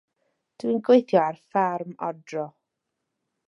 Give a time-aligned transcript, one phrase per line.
[0.61, 2.47] Dw i'n gweithio ar ffarm odro.